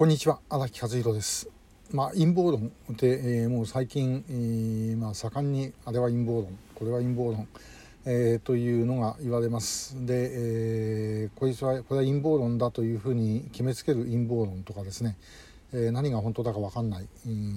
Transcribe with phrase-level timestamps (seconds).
[0.00, 1.46] こんにちは荒木和弘です。
[1.92, 7.46] まあ陰謀論で、えー、もう最近、えー、まあ盛んにあれは陰謀論これは陰謀論、
[8.06, 10.06] えー、というのが言われます。
[10.06, 15.18] で、え、こいつはこれは陰謀論だというふうに決めつける陰謀論とかですね、
[15.74, 17.06] え、何が本当だか分かんない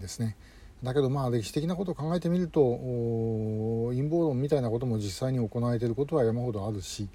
[0.00, 0.36] ですね。
[0.84, 7.08] だけどまあ歴史的なことを考えてみると陰謀論みたいなことも実際に行われていることは山ほどあるし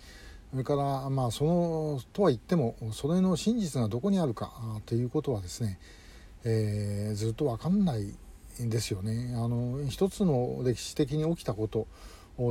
[0.54, 4.54] それからまあそのとは言ってもそれの真実がどこにあるか
[4.86, 5.80] ということはですね、
[6.44, 8.14] えー、ずっと分かんない
[8.62, 9.34] んですよね。
[9.36, 11.88] あの一つの歴史的に起きたこと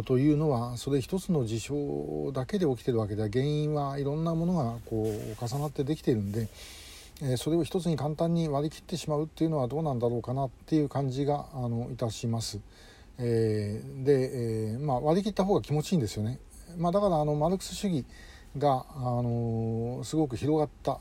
[0.03, 6.49] というのはそれ一つの事象だけで起きてるわけでは原因はいろんなものがこう重なってできているんで、
[7.23, 12.59] えー、それを一つに簡単に割り切ってしまうっていうのはどうなんだろうかなっていう感じがあのいたします。
[13.19, 16.41] えー、で、えー、まあ、割り切った方が気持ちいいんですよね。
[16.79, 18.05] まあ、だからあのマルクス主義
[18.59, 20.99] が、あのすごく広がった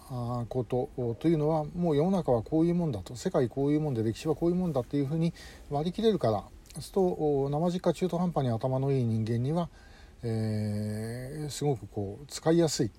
[0.48, 5.34] ことというのはもう世の中はこういうもんだと世界こういうもんで歴史はこういうもんだっていうふうに
[5.70, 9.70] 割り切れるからそうすと生実家中途半端に頭のいい人間には、
[10.24, 12.92] えー、すごくこう使いやすい。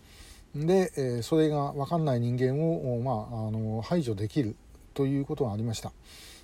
[0.55, 4.55] で、えー、それが分かんない人間を、まあ、あの排除できる
[4.93, 5.93] ということがありました。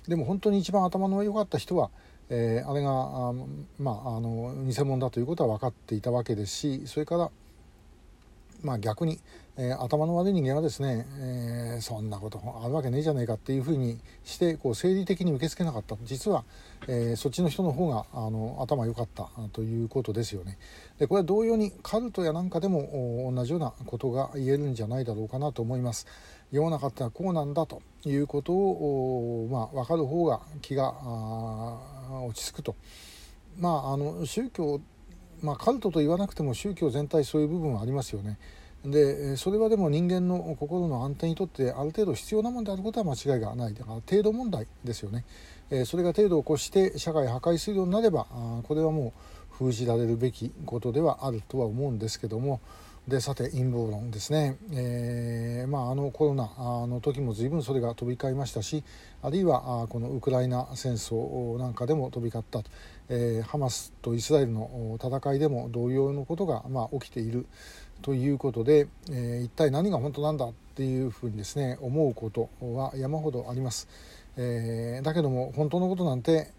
[0.07, 1.91] でも本当に一番頭の良かった人は
[2.29, 3.33] えー、あれがあ、
[3.79, 7.31] まあ、あの偽物だということは分かっていたわけですしそれから、
[8.61, 9.19] まあ、逆に、
[9.57, 16.43] えー、頭の悪い人間はですね、えー、そんなことあるわけねえじゃねえかっていうふうにしてこう生理的に受け付けなかった実は、
[16.87, 20.59] えー、そっちの人の方があの頭良かったということですよね。
[20.99, 26.05] でこれは同様にカルトやなんかでも同じようなことが言えるんじゃないだろうかなと思います。
[26.51, 30.95] 世の中ってのはこうなんだということを、まあ、分かる方が気が
[32.09, 32.75] 落ち着くと。
[33.57, 34.81] まあ、あの宗教、
[35.41, 38.37] まあ、カルトと言わなくても宗教全体そういう部分はありますよね。
[38.85, 45.25] でそれはでも人間の心の安定にとってある程度必要なものであることは間違いがないだから程度問題ですよね、
[45.85, 48.25] それが程度を越して社会破壊するようになれば
[48.63, 49.13] これはも
[49.61, 52.61] う封じられるべきことではあるとは思うんですけども
[53.07, 56.47] でさて陰謀論ですね、えー、まあ、あのコロナ
[56.85, 58.83] の時も随分それが飛び交いましたし
[59.23, 62.61] あるいはこのウクライナ戦争なんかでも飛び交った、
[63.09, 67.47] えー、ハマスとイスラエルの戦いでも同様のことが、まあ、起きている
[68.03, 73.87] ということで、えー、一体何が本当なんだっていうふうにですね思うことは山ほどあります、
[74.37, 76.51] えだけども本当のことなんて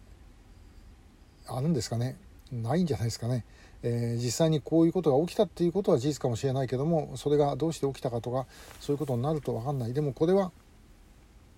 [1.47, 2.17] あるんですかね？
[2.53, 3.45] ないんじゃないですかね。
[3.83, 8.47] えー、実際にこういうことが起きたっていうことは事実かもしれないけどもそれがどうして起きたかとか
[8.81, 10.53] そういうことになると分かんないでもこれは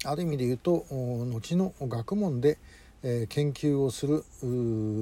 [0.05, 2.59] ある意味で言うと後の学問で、
[3.03, 4.25] えー、研究をする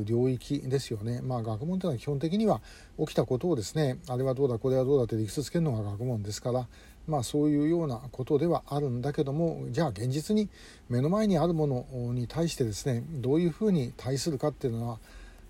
[0.04, 1.22] 領域ですよね。
[1.22, 2.60] まあ学問というのは基本的には
[2.98, 6.66] 起きたことをですねあれはどうだこれはどうだって理屈つけるのが学問ですから
[7.06, 10.48] まあそういうようなことではあるんだけどもじゃあ現実に
[10.88, 14.98] 目の前にあるものに対してですねどういうふうに対するかっていうのは、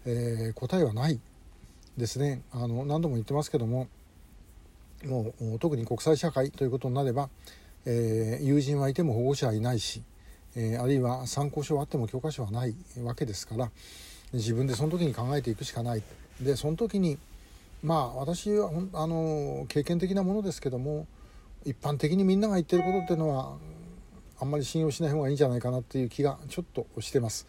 [0.06, 1.20] えー、答えはない
[1.96, 2.42] ですね。
[2.52, 3.88] あの何度も言ってますけども
[5.06, 7.28] もう特に国際社会ということになれば、
[7.86, 10.02] えー、友人はいても保護者はいないし、
[10.56, 13.70] えー、あるいは参考書はあっても教科書はないわけですから
[14.32, 16.02] 自分でその時に考えていくしかない。
[16.40, 17.18] でその時に
[17.82, 21.06] まあ私はあの経験的なものですけども
[21.64, 23.56] 一般的にみんなが言ってることっていうのは
[24.38, 27.46] あんまり信用しない方がいいんじゃないかなっていう気がちょっとしてます。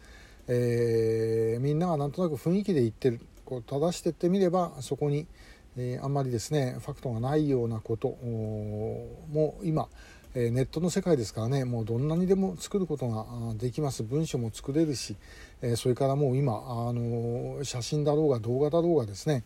[0.47, 3.22] えー、みんながなんとなく雰囲気で言ってる。
[3.51, 5.28] こう正してってみればそこに、
[5.75, 9.89] えー、あんまりですねファクトがないようなことも今、
[10.34, 13.25] えー、ネットの世界ですからねもうどんなにでも作ることが
[13.56, 14.03] できます。
[14.03, 15.17] 文章も作れるし、
[15.62, 19.44] えー、それからもう今、あの写真だろうが動画だろうがですね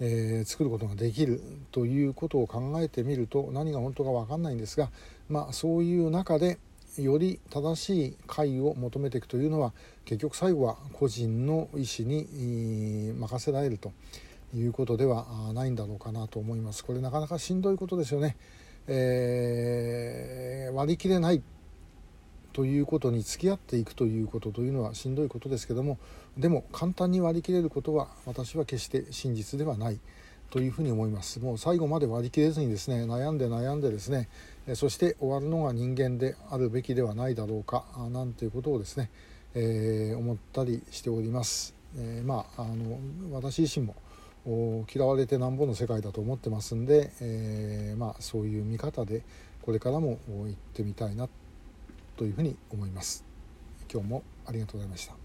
[0.00, 1.40] えー、作ることができる
[1.70, 4.90] ということを考えてみると何が本当か分かんないんですが、
[5.28, 6.58] まあ、そういう中で
[6.98, 9.72] より正しい解を求めていくというのは
[10.04, 13.92] 結局最後は個人の意思に任せられると
[14.54, 16.84] いうことではないんだろうかなと思います。
[16.84, 18.36] これなかなかしんどいことですよね。
[18.86, 21.42] えー、割り切れない
[22.52, 25.98] ということに付き合っていくということというのはしんどいことですけども
[26.36, 29.98] でも簡単に割り切れることは私は決して真実ではない
[30.50, 31.40] というふうに思います。
[31.40, 34.28] もう最後まで割り切れずにですね悩んで悩んでですね
[34.74, 39.10] そして終わるのが人間であるべきではないだろうかなんていうことをですね、
[39.54, 42.98] えー、思ったりしております、えー、まああの
[43.32, 43.94] 私自身も
[44.94, 49.22] 嫌われてなんぼの世界だと思ってますんで、えー、まあ、そういう見方で
[49.62, 51.28] これからも行ってみたいな
[52.16, 53.24] というふうに思います。
[53.90, 55.14] 今日もありがとうございました。